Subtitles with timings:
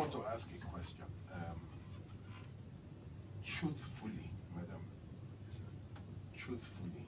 [0.00, 1.04] want to ask a question.
[1.34, 1.60] Um,
[3.44, 4.80] truthfully, madam,
[6.34, 7.06] truthfully,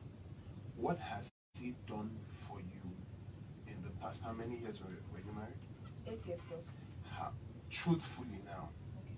[0.77, 2.11] what has he done
[2.47, 2.85] for you
[3.67, 4.23] in the past?
[4.23, 5.57] How many years were, were you married?
[6.07, 6.69] Eight years plus.
[7.11, 7.33] How,
[7.71, 8.69] truthfully now,
[8.99, 9.17] Okay.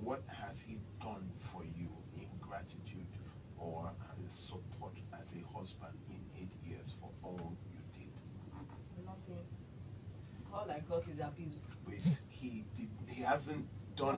[0.00, 3.04] what has he done for you in gratitude
[3.58, 3.90] or
[4.26, 8.14] as support as a husband in eight years for all you did?
[9.04, 9.44] Nothing.
[10.54, 11.66] All I got is abuse.
[11.86, 12.00] Wait,
[12.30, 12.88] he did.
[13.10, 13.66] He hasn't
[13.96, 14.16] done.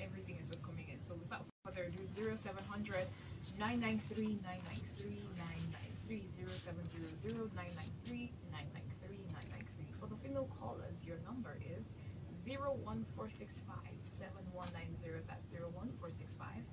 [0.00, 0.98] Everything is just coming in.
[1.00, 3.06] So without further ado, 0700
[3.58, 5.14] 993 993
[6.10, 9.94] 993 0700 993 993 993.
[10.02, 11.86] For the female callers, your number is
[12.42, 15.22] 01465 7190.
[15.30, 16.66] That's 01465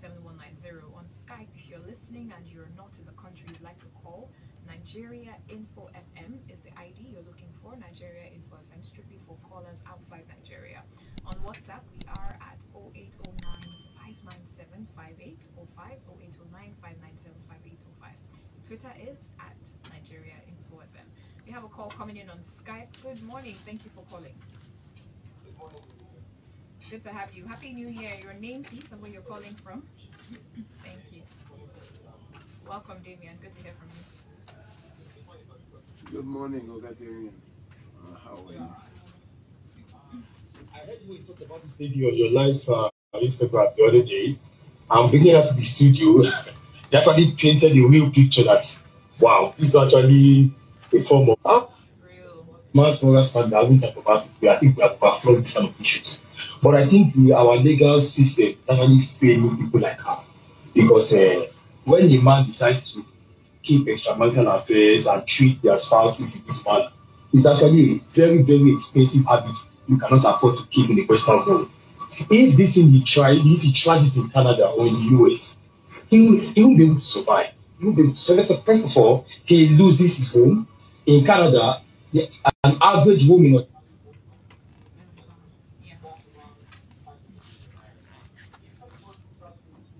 [0.00, 1.52] 7190 on Skype.
[1.52, 4.32] If you're listening and you're not in the country, you'd like to call
[4.68, 7.72] Nigeria Info FM is the ID you're looking for.
[7.76, 10.82] Nigeria Info FM strictly for callers outside Nigeria.
[11.26, 13.40] On WhatsApp, we are at 0809
[14.28, 18.12] 597 5805 0809 597 5805.
[18.68, 19.56] Twitter is at
[19.88, 21.08] Nigeria Info FM.
[21.46, 22.92] We have a call coming in on Skype.
[23.02, 23.56] Good morning.
[23.64, 24.36] Thank you for calling.
[26.90, 27.44] Good to have you.
[27.46, 28.12] Happy New Year.
[28.22, 29.82] Your name, please, and where you're calling from.
[30.84, 31.22] Thank you.
[32.68, 33.36] Welcome, Damien.
[33.40, 34.27] Good to hear from you.
[36.10, 37.32] Good morning, Ogadarian.
[38.00, 38.66] Uh, how are you?
[40.74, 44.38] I heard you talk about this lady on your live uh, Instagram the other day.
[44.90, 46.22] I'm bringing her to the studio.
[46.90, 48.80] they actually painted a real picture that,
[49.20, 50.50] wow, this is actually
[50.94, 51.68] a form of ah,
[52.02, 52.46] Real.
[52.72, 53.56] mass moral standard.
[53.56, 54.32] I won't talk about it.
[54.40, 56.22] but I think we have overflowed this kind of issues.
[56.62, 60.20] But I think the, our legal system is actually failing people like her.
[60.74, 61.46] Because uh,
[61.84, 63.04] when a man decides to
[63.68, 66.90] keep extramarital affairs and treat their spouses in this manner,
[67.34, 71.44] it's actually a very, very expensive habit you cannot afford to keep in the Western
[71.44, 71.70] world.
[72.30, 75.60] If this thing he tried, if he tries it in Canada or in the US,
[76.08, 77.50] he he will be able to survive.
[77.78, 78.64] He will be able to survive.
[78.64, 80.66] First of all, he loses his home.
[81.06, 81.80] In Canada,
[82.64, 83.66] an average woman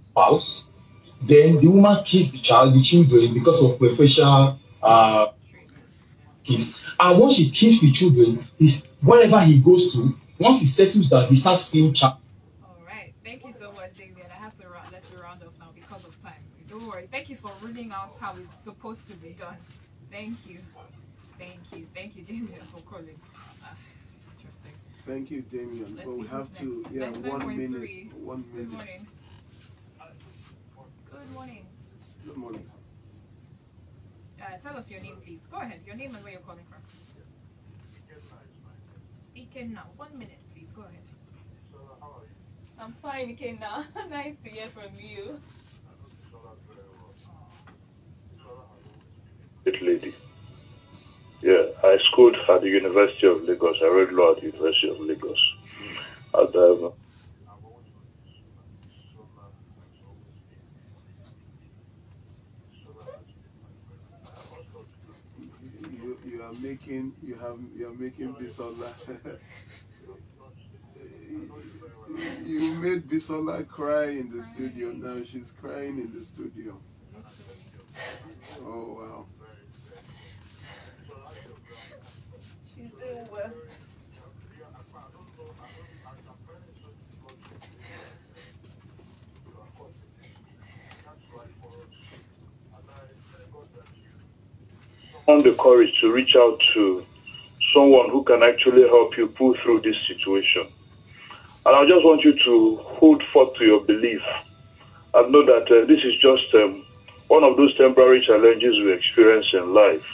[0.01, 0.68] spouse,
[1.29, 5.27] then the woman keeps the child, the children, because of preferential uh,
[6.45, 6.81] gifts.
[6.99, 11.29] And once she keeps the children, is wherever he goes to, once he settles down,
[11.29, 12.17] he starts paying child.
[12.65, 13.15] All right.
[13.25, 14.27] Thank you so much, Damien.
[14.31, 16.43] I have to ra- let you round off now because of time.
[16.69, 17.09] Don't worry.
[17.11, 19.57] Thank you for ruling out how it's supposed to be done.
[20.11, 20.59] Thank you.
[21.39, 21.87] Thank you.
[21.95, 23.19] Thank you, Damien, for calling.
[23.63, 23.77] Ah,
[24.37, 24.73] interesting.
[25.07, 25.95] Thank you, Damien.
[25.97, 26.95] Let's but we have who's to, next.
[27.25, 27.57] yeah, one 99.3.
[27.57, 28.87] minute, one Good minute.
[31.31, 31.67] Morning.
[32.25, 32.37] Good morning.
[32.37, 32.65] Good morning.
[32.67, 34.45] sir.
[34.45, 35.47] Uh, tell us your name, please.
[35.51, 35.81] Go ahead.
[35.85, 36.81] Your name and where you're calling from.
[39.37, 39.87] Iken now.
[39.97, 40.73] One minute, please.
[40.73, 41.03] Go ahead.
[42.81, 43.87] I'm fine, Ikenna.
[44.11, 45.41] nice to hear from you.
[49.65, 50.15] Great lady.
[51.43, 53.77] Yeah, I schooled at the University of Lagos.
[53.83, 55.39] I read law at the University of Lagos.
[56.35, 56.93] And um,
[66.09, 66.53] You, you are
[66.89, 68.93] making, you have, you are making Bisola.
[72.45, 74.93] you made Bisola cry in the studio.
[74.93, 76.77] Now she's crying in the studio.
[78.65, 79.27] Oh wow.
[82.75, 83.53] She's doing well.
[95.29, 97.07] Found the courage to reach out to
[97.75, 100.67] someone who can actually help you pull through this situation.
[101.67, 104.23] And I just want you to hold forth to your belief
[105.15, 106.83] and know that uh, this is just um,
[107.29, 110.07] one of those temporary challenges we experience in life.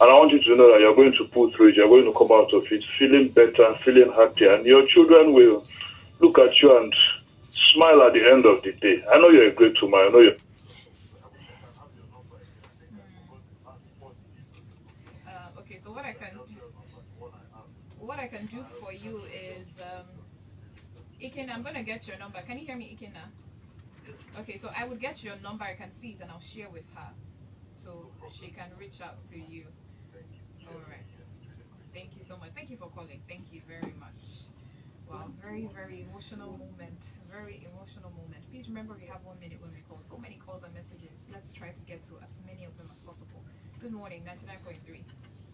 [0.00, 2.04] And I want you to know that you're going to pull through it, you're going
[2.04, 5.66] to come out of it feeling better, feeling happier, and your children will
[6.20, 6.94] look at you and
[7.72, 9.02] smile at the end of the day.
[9.10, 10.36] I know you're a great woman, I know you're
[15.26, 16.38] Uh, okay, so what I can
[18.18, 20.06] what I can do for you is um,
[21.22, 22.40] Iken, I'm gonna get your number.
[22.42, 23.22] Can you hear me, Ikenna?
[24.40, 25.64] Okay, so I would get your number.
[25.64, 27.10] I can see it and I'll share with her,
[27.76, 29.66] so she can reach out to you.
[30.66, 31.06] All right.
[31.94, 32.50] Thank you so much.
[32.56, 33.20] Thank you for calling.
[33.28, 34.50] Thank you very much.
[35.08, 37.00] Wow, very very emotional moment.
[37.30, 38.42] Very emotional moment.
[38.50, 40.00] Please remember we have one minute when we call.
[40.00, 41.22] So many calls and messages.
[41.32, 43.44] Let's try to get to as many of them as possible.
[43.80, 45.06] Good morning, 99.3.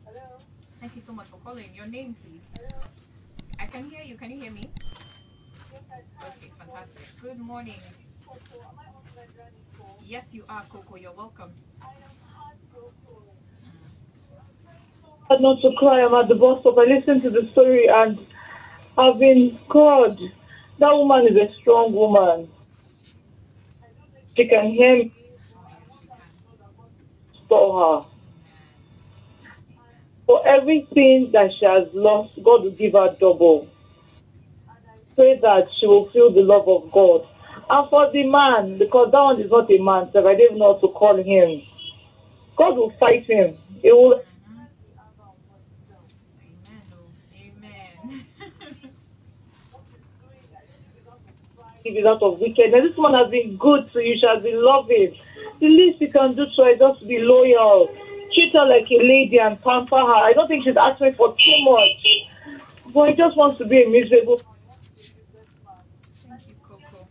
[0.06, 0.39] Hello.
[0.81, 1.75] Thank you so much for calling.
[1.75, 2.53] Your name, please.
[2.59, 2.85] Hello.
[3.59, 4.17] I can hear you.
[4.17, 4.71] Can you hear me?
[5.73, 7.06] Okay, fantastic.
[7.21, 7.81] Good morning.
[10.01, 10.97] Yes, you are, Coco.
[10.97, 11.53] You're welcome.
[15.31, 16.05] had not to cry.
[16.05, 16.79] I'm at the bus stop.
[16.79, 18.19] I listened to the story and
[18.99, 20.19] I've been God.
[20.79, 22.49] That woman is a strong woman.
[24.37, 26.19] She can hear me yes, can.
[27.49, 28.13] for her.
[30.35, 33.69] For everything that she has lost, God will give her double.
[35.15, 37.25] Pray that she will feel the love of God.
[37.71, 40.77] And for the man, because that one is not a man, so I don't know
[40.81, 41.63] to call him.
[42.57, 43.57] God will fight him.
[43.81, 44.25] He will Amen.
[47.33, 48.25] Amen.
[51.85, 52.89] give out of wickedness.
[52.89, 54.17] This one has been good to you.
[54.19, 55.15] She has been loving.
[55.61, 57.89] The least you can do to her is just be loyal.
[58.35, 60.15] Treat her like a lady and pamper her.
[60.29, 62.05] I don't think she's asking for too much.
[62.93, 64.41] But he just wants to be a miserable.
[66.29, 67.09] Thank you, Coco.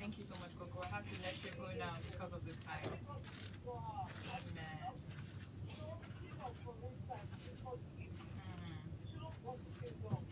[0.00, 0.80] Thank you so much, Coco.
[0.82, 2.98] I have to let you go now because of the time.
[8.48, 8.90] Mm.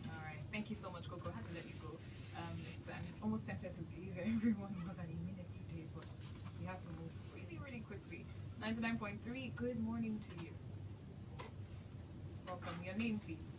[0.09, 0.41] All right.
[0.51, 1.29] Thank you so much, Coco.
[1.29, 1.97] I have to let you go.
[2.37, 6.05] Um, it's, I'm almost tempted to believe everyone than a minute today, but
[6.59, 8.25] we have to move really, really quickly.
[8.63, 10.51] 99.3, good morning to you.
[12.47, 12.75] Welcome.
[12.81, 13.51] Your name, please.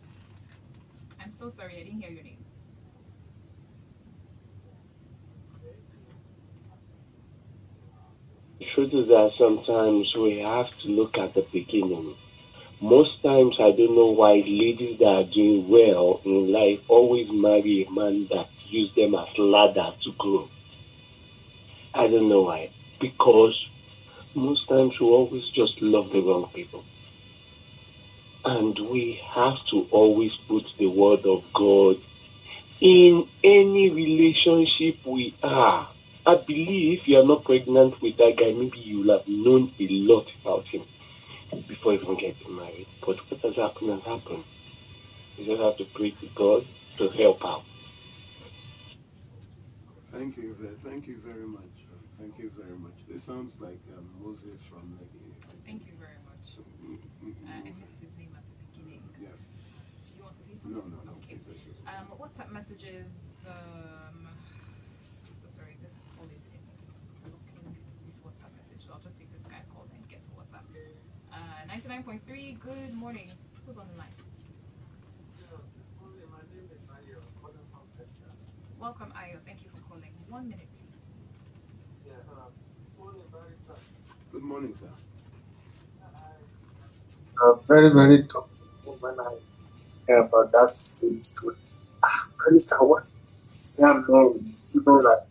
[1.23, 2.43] I'm so sorry, I didn't hear your name.
[8.73, 12.15] Truth is that sometimes we have to look at the beginning.
[12.81, 17.85] Most times, I don't know why ladies that are doing well in life always marry
[17.87, 20.49] a man that use them as ladder to grow.
[21.93, 22.71] I don't know why.
[22.99, 23.53] Because
[24.35, 26.83] most times we always just love the wrong people.
[28.43, 31.97] And we have to always put the word of God
[32.81, 35.89] in any relationship we are.
[36.25, 39.73] I believe if you are not pregnant with that guy, maybe you will have known
[39.79, 40.83] a lot about him
[41.67, 42.87] before even getting married.
[43.05, 44.43] But what has happened has happened.
[45.37, 46.65] You just have to pray to God
[46.97, 47.63] to help out.
[50.11, 51.84] Thank you, thank you very much.
[52.19, 52.95] Thank you very much.
[53.11, 55.35] It sounds like um, Moses from Lekki.
[55.65, 56.59] Thank you very much.
[56.79, 57.79] Mm, mm, Uh, I mm.
[57.79, 59.03] missed his name at the beginning.
[59.19, 59.43] Yes.
[60.07, 60.79] Do you want to say something?
[60.79, 61.03] no, no.
[61.03, 61.11] no.
[61.19, 61.35] Okay.
[61.35, 61.59] please.
[61.87, 63.11] Um, WhatsApp messages.
[63.45, 64.27] Um,
[65.41, 66.63] so sorry, this call is in.
[66.87, 67.75] It's blocking
[68.07, 68.79] this WhatsApp message.
[68.85, 70.63] So I'll just take this guy call and get to WhatsApp.
[71.35, 72.59] Uh, 99.3.
[72.59, 73.29] Good morning.
[73.65, 74.15] Who's on the line?
[75.35, 75.59] Hello.
[76.31, 77.19] My name is Ayo.
[77.41, 78.53] Calling from Texas.
[78.79, 79.43] Welcome, Ayo.
[79.45, 80.13] Thank you for calling.
[80.29, 80.84] One minute, please.
[84.31, 84.89] Good morning, sir.
[87.43, 88.67] uh, very, very touching
[88.99, 89.35] when I
[90.07, 91.55] hear about that lady story.
[92.03, 93.03] Ah, Krista, what?
[93.79, 95.25] Yeah, man, you know that.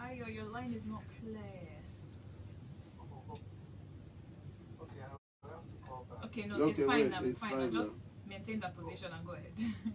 [0.00, 1.42] Ayo, your line is not clear.
[6.24, 7.18] Okay, no, it's fine wait, now.
[7.20, 7.50] It's it's fine.
[7.50, 7.82] fine now.
[7.82, 7.92] Just
[8.26, 9.52] maintain that position and go ahead.
[9.58, 9.94] Alright.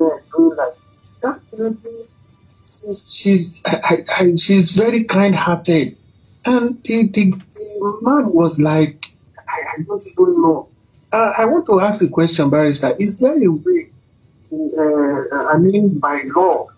[0.00, 1.18] Yeah, doing like this.
[1.22, 1.98] That lady,
[2.64, 5.96] she's, she's, I, I, she's very kind-hearted,
[6.44, 9.12] and the, the, the man was like,
[9.48, 10.68] I, I don't even know.
[11.12, 12.94] Uh, I want to ask a question, barrister.
[12.98, 13.92] Is there a way,
[14.52, 16.68] uh, I mean, by law,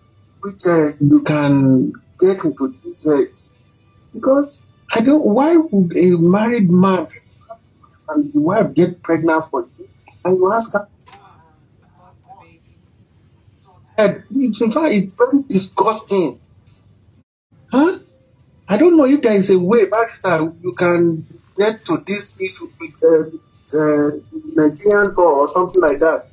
[0.41, 3.07] which uh, you can get into this?
[3.07, 3.23] Uh,
[4.13, 5.25] because I don't.
[5.25, 7.07] Why would a married man
[8.09, 9.89] and the wife get pregnant for you,
[10.23, 10.87] and you ask her?
[11.97, 12.61] What's the baby?
[13.65, 16.39] And in fact, it's very disgusting.
[17.71, 17.99] Huh?
[18.67, 21.25] I don't know if there is a way, Barrister, you can
[21.57, 24.11] get to this issue with uh, uh,
[24.55, 26.25] Nigerian law or something like that.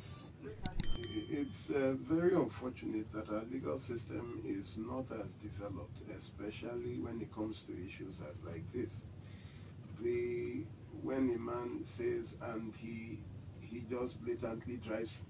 [1.31, 7.33] It's uh, very unfortunate that our legal system is not as developed, especially when it
[7.33, 9.01] comes to issues like this.
[10.01, 10.63] The
[11.03, 13.19] when a man says and he
[13.61, 15.21] he just blatantly drives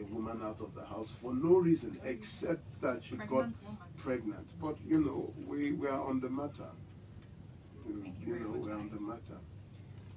[0.00, 3.78] a woman out of the house for no reason except that she got Pregnant woman.
[3.98, 4.48] pregnant.
[4.60, 6.68] But you know, we, we are on the matter.
[7.86, 9.38] You, you you know, much, we're on the matter.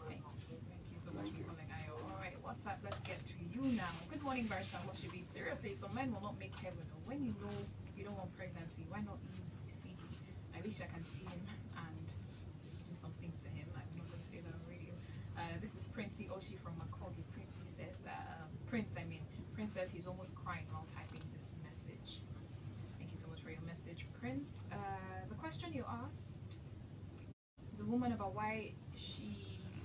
[0.07, 0.57] Thank you.
[0.67, 1.45] Thank you so much for you.
[1.45, 1.93] calling, Ayo.
[2.13, 3.91] Alright, WhatsApp, let's get to you now.
[4.09, 5.23] Good morning, Barrister Hoshibi.
[5.31, 6.81] Seriously, some men will not make heaven.
[7.05, 7.53] When you know
[7.97, 9.95] you don't want pregnancy, why not use CD?
[10.57, 11.41] I wish I can see him
[11.77, 11.97] and
[12.89, 13.67] do something to him.
[13.77, 14.93] I'm not going to say that on radio.
[15.37, 17.21] Uh, this is Princey Oshi from Makogi.
[17.37, 19.18] Princey says that, um, Prince, I mean,
[19.59, 22.23] Prince says he's almost crying while typing this message.
[22.95, 24.55] Thank you so much for your message, Prince.
[24.71, 26.55] Uh, the question you asked,
[27.75, 29.35] the woman about why she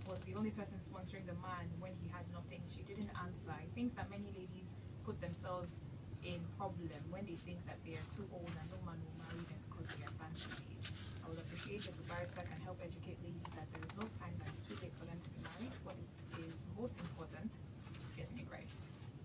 [0.07, 2.63] was the only person sponsoring the man when he had nothing.
[2.71, 3.51] She didn't answer.
[3.51, 5.83] I think that many ladies put themselves
[6.23, 9.43] in problem when they think that they are too old and no man will marry
[9.43, 10.87] them because they are bantamade.
[11.27, 14.39] I would appreciate if the barrister can help educate ladies that there is no time
[14.39, 15.75] that is too late for them to be married.
[15.83, 15.99] What
[16.47, 18.71] is most important is getting it right.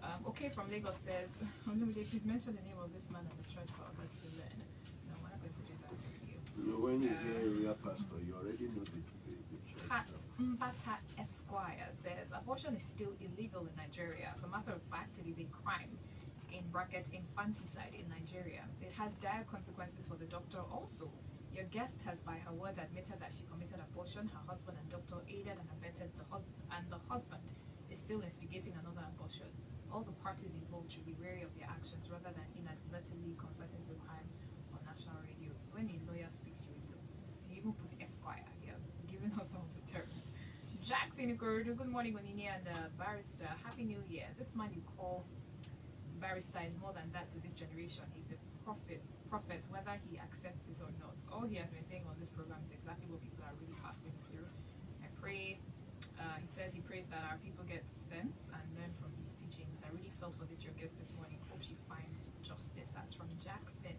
[0.04, 1.38] Um, okay, from Lagos says,
[1.68, 4.60] please mention the name of this man at the church for others to learn.
[5.12, 6.40] No, we're not going to do that for you.
[6.80, 9.84] When you hear a real pastor, you already know the, the, the church.
[9.92, 10.16] Pat so.
[10.40, 14.32] Mbata Esquire says abortion is still illegal in Nigeria.
[14.36, 15.92] As a matter of fact, it is a crime
[16.52, 18.64] in brackets infanticide in Nigeria.
[18.82, 21.12] It has dire consequences for the doctor also.
[21.52, 24.32] Your guest has, by her words, admitted that she committed abortion.
[24.32, 27.44] Her husband and doctor aided and abetted the husband, and the husband
[27.92, 29.50] is still instigating another abortion.
[29.92, 33.94] All the parties involved should be wary of their actions rather than inadvertently confessing to
[34.06, 34.28] crime
[34.74, 35.50] on national radio.
[35.74, 37.02] When a lawyer speaks, you know.
[37.50, 38.46] He even put Esquire.
[38.62, 40.30] He has given us some of the terms.
[40.86, 43.50] Jackson Ikorodu, good morning, Onyinye and uh, Barrister.
[43.66, 44.26] Happy New Year.
[44.38, 45.26] This man you call
[46.22, 48.04] Barrister is more than that to this generation.
[48.14, 51.18] He's a prophet, prophet, whether he accepts it or not.
[51.32, 54.14] All he has been saying on this program is exactly what people are really passing
[54.30, 54.46] through.
[55.04, 55.60] I pray,
[56.20, 59.80] uh, he says he prays that our people get sense and learn from his teachings.
[59.82, 61.40] I really felt for this your guest this morning.
[61.48, 62.92] Hope she finds justice.
[62.92, 63.96] That's from Jackson.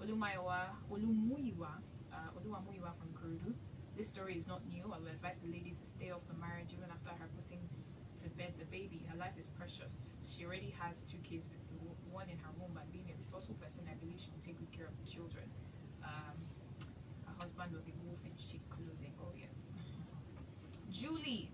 [0.00, 1.72] Olumayowa, Olumuyiwa,
[2.14, 3.52] uh, Oluwamuyiwa from Kurudu.
[3.96, 4.86] This story is not new.
[4.94, 7.60] I will advise the lady to stay off the marriage even after her putting
[8.22, 9.02] to bed the baby.
[9.10, 10.14] Her life is precious.
[10.22, 11.78] She already has two kids with the
[12.10, 14.70] one in her womb, and being a resourceful person, I believe she will take good
[14.72, 15.44] care of the children.
[16.02, 16.38] Um,
[17.26, 19.12] her husband was a wolf in sheep clothing.
[19.20, 19.54] Oh yes.
[20.90, 21.50] Julie.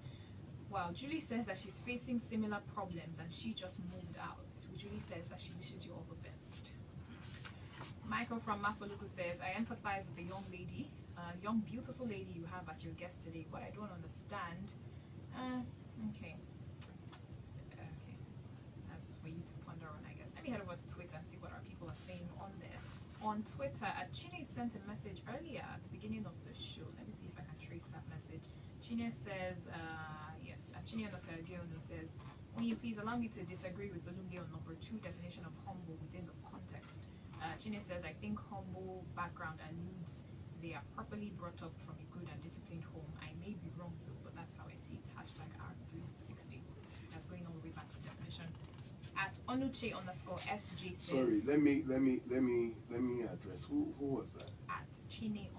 [0.74, 4.42] Wow, Julie says that she's facing similar problems and she just moved out.
[4.74, 6.74] Julie says that she wishes you all the best.
[8.10, 12.42] Michael from Mafoluku says, I empathize with the young lady, uh, young beautiful lady you
[12.50, 13.46] have as your guest today.
[13.54, 14.74] but I don't understand,
[15.38, 15.62] uh,
[16.10, 16.34] okay,
[17.70, 18.18] okay,
[18.90, 20.26] that's for you to ponder on, I guess.
[20.34, 22.82] Let me head over to Twitter and see what our people are saying on there.
[23.22, 26.90] On Twitter, uh, Chine sent a message earlier at the beginning of the show.
[26.98, 28.42] Let me see if I can trace that message.
[28.82, 32.16] Chine says, uh, yes, Chine underscore Giono says,
[32.54, 35.98] Will you please allow me to disagree with Olumide on number two definition of humble
[35.98, 37.02] within the context?
[37.42, 40.22] Uh, Chine says, I think humble background and alludes
[40.62, 43.10] they are properly brought up from a good and disciplined home.
[43.20, 45.04] I may be wrong though, but that's how I see it.
[45.12, 46.56] Hashtag R360.
[47.12, 48.48] That's going all the way back to definition.
[49.18, 53.64] At Onuche underscore SJ says, Sorry, let me let me let me let me address
[53.68, 54.48] who who was that?
[54.70, 55.52] at Chine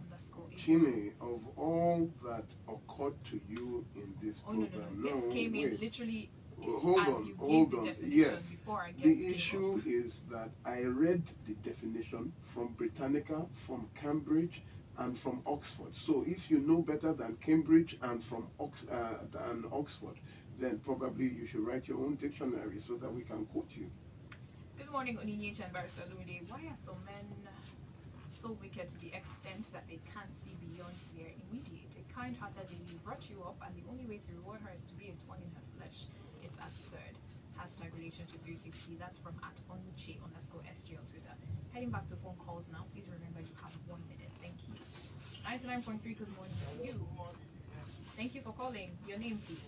[0.58, 5.12] Chine, of all that occurred to you in this Oh no no program, no!
[5.12, 8.46] This came in literally Well, hold as on, you hold gave the definition Yes.
[8.50, 14.62] before our guest The issue is that I read the definition from Britannica, from Cambridge,
[14.98, 15.94] and from Oxford.
[15.94, 20.18] So if you know better than Cambridge and from Ox- uh, than Oxford,
[20.58, 23.92] then probably you should write your own dictionary so that we can quote you.
[24.78, 26.50] Good morning, Onyinye and Barrister Lumide.
[26.50, 27.26] Why are some men
[28.36, 31.96] so wicked to the extent that they can't see beyond their immediate?
[31.96, 34.94] A kind-hearted lady brought you up, and the only way to reward her is to
[35.00, 36.12] be a thorn in her flesh.
[36.44, 37.16] It's absurd.
[37.56, 39.00] Hashtag relationship 360.
[39.00, 41.32] That's from at onuche underscore SG on Twitter.
[41.72, 42.84] Heading back to phone calls now.
[42.92, 44.30] Please remember you have one minute.
[44.44, 44.76] Thank you.
[45.48, 47.00] 99.3, good morning to you.
[48.20, 48.92] Thank you for calling.
[49.08, 49.64] Your name, please.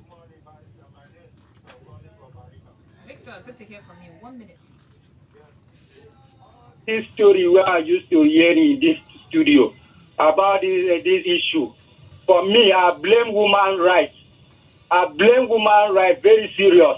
[3.07, 4.11] Victor, good to hear from you.
[4.19, 4.96] One minute, please.
[6.87, 9.73] This story where I used to hear in this studio
[10.17, 11.73] about this, uh, this issue.
[12.25, 14.15] For me, I blame woman rights.
[14.89, 16.97] I blame woman rights very serious.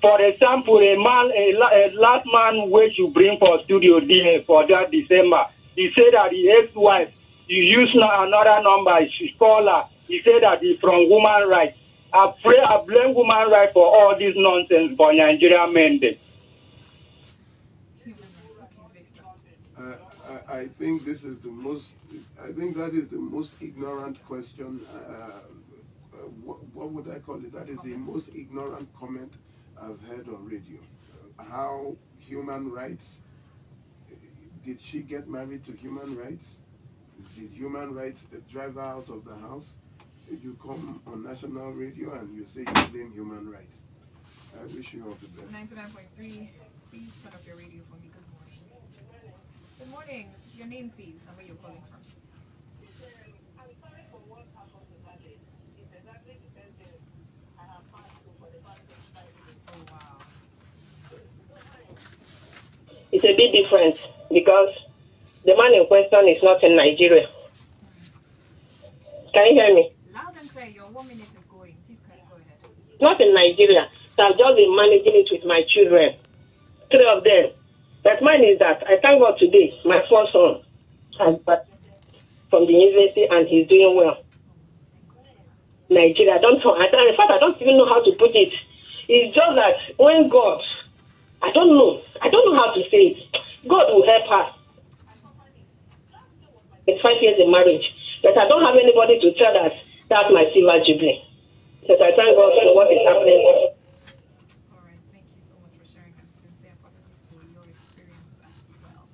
[0.00, 4.66] For example, a man, a, a last man which you bring for studio there for
[4.68, 7.12] that December, he said that the ex-wife,
[7.48, 9.84] he used na- another number, she called her.
[10.06, 11.76] He said that he's from woman rights.
[12.12, 15.98] I pray, I blame woman rights for all this nonsense for Nigerian men.
[16.00, 16.14] There.
[20.52, 21.92] I, I think this is the most.
[22.42, 24.80] I think that is the most ignorant question.
[24.94, 27.52] Uh, uh, what, what would I call it?
[27.52, 29.32] That is the most ignorant comment
[29.80, 30.78] I've heard on radio.
[31.38, 33.18] Uh, how human rights?
[34.64, 36.46] Did she get married to human rights?
[37.36, 39.74] Did human rights uh, drive her out of the house?
[40.30, 43.76] You come on national radio and you say you blame human rights.
[44.58, 45.52] I wish you all the best.
[45.52, 46.48] 99.3.
[46.90, 48.10] Please turn off your radio for me.
[48.12, 48.60] Good morning.
[49.78, 50.41] Good morning.
[50.56, 52.00] Your name, please, and where you're calling from.
[63.12, 64.70] It's a bit different because
[65.44, 67.28] the man in question is not in Nigeria.
[69.34, 69.90] Can you hear me?
[70.14, 70.66] Loud and clear.
[70.66, 71.76] Your one minute is going.
[73.00, 73.88] not in Nigeria.
[74.16, 76.14] So I've just been managing it with my children,
[76.90, 77.50] three of them.
[78.02, 80.60] But mine is that I thank God today, my first son
[81.18, 81.38] has
[82.50, 84.18] from the university and he's doing well.
[85.88, 86.74] Nigeria, I don't know.
[86.74, 88.52] In fact, I don't even know how to put it.
[89.08, 90.62] It's just that when God,
[91.42, 93.18] I don't know, I don't know how to say it.
[93.68, 94.54] God will help us.
[96.86, 97.84] It's five years in marriage,
[98.22, 99.72] but I don't have anybody to tell that
[100.08, 101.22] that's my silver jubilee.
[101.86, 103.40] But I thank God for what is happening.
[104.72, 108.66] All right, thank you so much for sharing and sincere apologies for your experience as
[108.82, 109.06] well.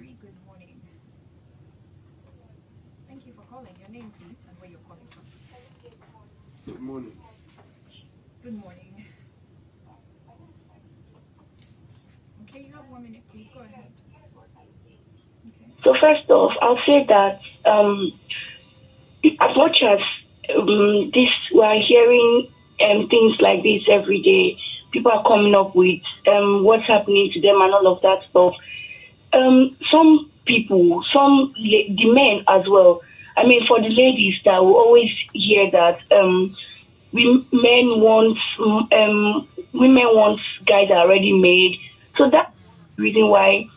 [0.00, 0.80] 99.3, good morning.
[3.06, 3.74] Thank you for calling.
[3.78, 5.24] Your name, please, and where you're calling from.
[6.66, 7.12] Good morning.
[8.42, 9.04] Good morning.
[12.44, 13.48] Okay, you have one minute, please.
[13.52, 13.92] Go ahead.
[15.48, 15.70] Okay.
[15.84, 18.12] So first off, I'll say that um,
[19.40, 19.98] as much as
[20.56, 22.48] um, this, we are hearing
[22.80, 24.56] um, things like this every day.
[24.92, 28.54] People are coming up with um, what's happening to them and all of that stuff.
[29.32, 33.02] Um, some people, some the men as well.
[33.36, 36.56] I mean, for the ladies that will always hear that um,
[37.12, 38.38] we men want
[38.92, 41.78] um, women want guys already made.
[42.16, 42.52] So that's
[42.96, 43.68] the reason why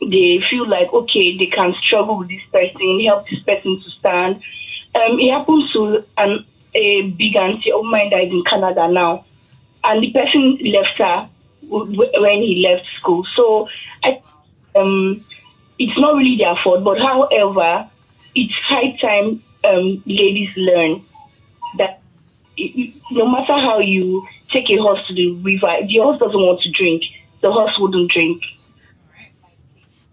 [0.00, 4.36] they feel like okay they can struggle with this person, help this person to stand.
[4.94, 9.24] Um, it happens to an, a big auntie of mine that is in Canada now,
[9.82, 11.28] and the person left her
[11.68, 13.26] when he left school.
[13.34, 13.68] So
[14.02, 14.22] I,
[14.74, 15.24] um,
[15.78, 17.88] it's not really their fault, but however,
[18.34, 21.02] it's high time um, ladies learn
[21.78, 22.00] that
[23.10, 26.70] no matter how you take a horse to the river, the horse doesn't want to
[26.70, 27.02] drink.
[27.40, 28.42] The horse wouldn't drink.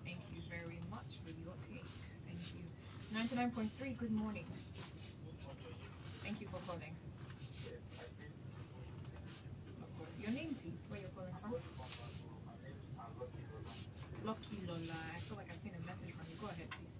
[0.03, 1.85] Thank you very much for your take.
[2.27, 3.39] Thank you.
[3.39, 4.45] 99.3, good morning.
[6.23, 6.95] Thank you for calling.
[9.81, 10.81] Of course, your name, please.
[10.89, 11.80] Where you're calling from?
[14.23, 14.99] Lucky Lola.
[15.15, 16.37] I feel like I've seen a message from you.
[16.39, 16.91] Go ahead, please.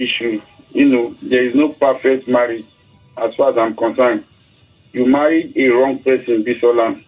[0.00, 0.40] issue.
[0.70, 2.64] You know, there is no perfect marriage
[3.16, 4.24] as far as I'm concerned.
[4.92, 7.04] You married a wrong person, Bisola.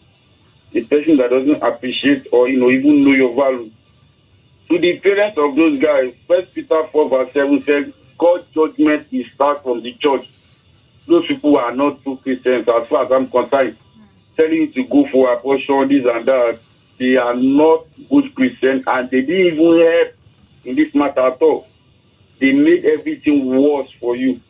[0.75, 3.71] A person that doesn't appreciate or, you know, even know your value.
[4.68, 9.27] To the parents of those guys, First Peter 4 verse 7 says, God's judgment is
[9.35, 10.29] start from the church.
[11.07, 13.77] Those people are not true Christians as far as I'm concerned.
[14.37, 16.59] Telling you to go for abortion, this and that.
[17.03, 20.15] They are not good Christians and they didn't even help
[20.65, 21.67] in this matter at all
[22.43, 24.41] they made everything worse for you.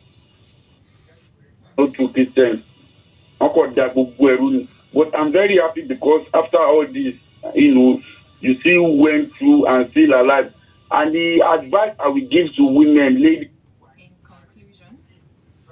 [1.77, 2.63] No true Christians.
[3.39, 7.15] But I'm very happy because after all this,
[7.53, 8.01] you know,
[8.39, 10.51] you still went through and still alive.
[10.89, 13.49] And the advice I will give to women, ladies,
[13.99, 14.97] In conclusion,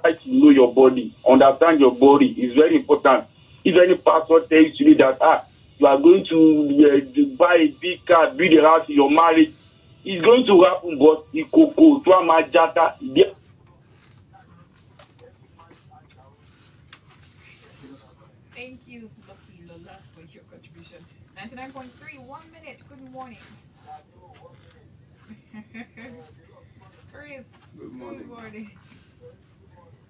[0.00, 3.24] try to know your body, understand your body is very important.
[3.64, 5.44] If any pastor tells you that ah,
[5.78, 6.38] you are going to
[6.86, 9.52] uh, buy a big car, build a house in your marriage,
[10.04, 13.24] it's going to happen, but ìkòkò tó a máa játa ìdí.
[18.54, 21.04] thank you, Lucky Lola, for your contribution.
[21.36, 22.78] 99.3, one minute.
[22.88, 23.38] Good morning.
[27.12, 27.44] Chris.
[27.78, 28.18] Good morning.
[28.20, 28.70] Good morning.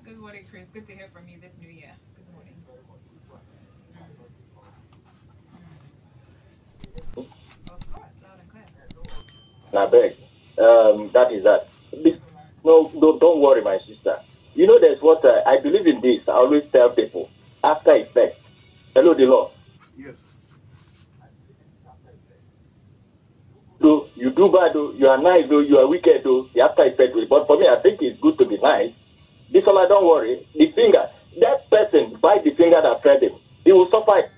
[0.05, 0.67] Good morning, Chris.
[0.75, 1.93] Good to hear from you this new year.
[2.17, 2.55] Good morning.
[2.69, 3.55] Of course,
[3.95, 4.11] loud
[7.17, 7.57] and clear.
[9.73, 10.17] Now, beg.
[10.59, 11.69] Um, that is that.
[12.65, 14.19] No, no, don't worry, my sister.
[14.55, 16.29] You know, there's what uh, I believe in this.
[16.29, 17.31] I always tell people
[17.65, 18.41] after effect.
[18.95, 19.51] Hello, the law.
[19.97, 20.23] Yes.
[23.81, 24.75] Do you do bad?
[24.75, 25.49] Though, you are nice.
[25.49, 26.23] Though you are wicked.
[26.23, 27.27] Though the after effect will.
[27.27, 28.93] But for me, I think it's good to be nice.
[29.51, 30.47] This one, I don't worry.
[30.55, 31.09] The finger,
[31.41, 33.33] that person bite the finger that fed him.
[33.65, 34.31] He will suffer.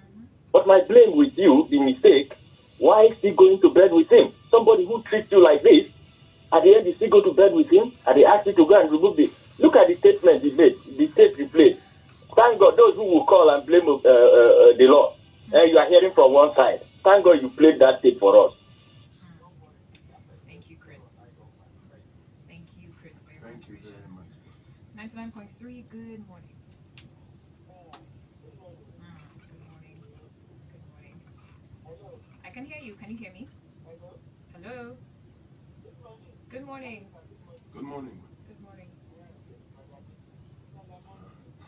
[0.52, 2.34] But my blame with you, the mistake.
[2.78, 4.32] Why is he going to bed with him?
[4.50, 5.86] Somebody who treats you like this,
[6.52, 8.66] at the end, you still go to bed with him, and they ask you to
[8.66, 9.32] go and remove the.
[9.58, 11.78] Look at the statement he made, the tape he played.
[12.36, 15.14] Thank God, those who will call and blame uh, uh, uh, the law,
[15.52, 16.80] and you are hearing from one side.
[17.04, 18.54] Thank God you played that tape for us.
[20.46, 20.98] Thank you, Chris.
[22.48, 24.30] Thank you, Chris, for your Thank you very much.
[24.96, 26.54] 99.3, good morning.
[29.00, 29.18] Mm,
[29.50, 29.98] good morning.
[30.72, 31.20] Good morning.
[32.43, 32.94] I can hear you.
[32.94, 33.48] Can you hear me?
[34.52, 34.96] Hello?
[35.82, 37.08] Good morning.
[37.72, 38.20] Good morning.
[38.54, 38.90] Good morning.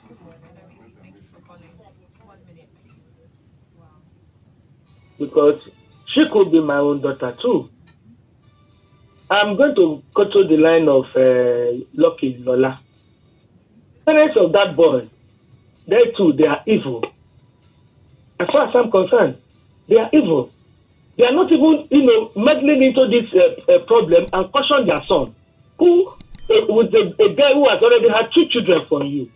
[0.09, 0.43] Good morning.
[1.03, 1.71] Thank you for calling.
[2.25, 3.03] One minute, please.
[3.77, 3.87] Wow.
[5.19, 5.61] because
[6.15, 7.69] she could be my own daughter too.
[9.29, 12.81] I'm going to go to the line of uh, Lucky Lola.
[14.05, 15.11] Parents of that boy,
[15.89, 17.03] they too, they are evil.
[18.39, 19.39] As far as I'm concerned,
[19.89, 20.53] they are evil.
[21.17, 25.01] They are not even, you know, meddling into this uh, uh, problem and caution their
[25.09, 25.35] son,
[25.79, 29.31] who uh, with a, a guy who has already had two children from you.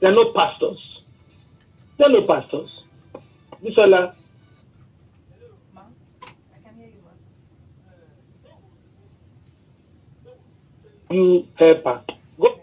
[0.00, 1.00] They are not pastors.
[1.98, 2.70] They are not pastors.
[3.60, 4.12] hear
[11.10, 12.04] You help uh, her.
[12.40, 12.60] Go.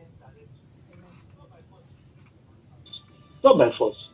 [3.43, 4.10] Not by force.